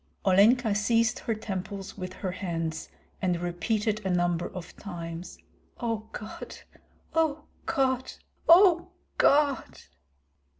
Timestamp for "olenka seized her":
0.25-1.35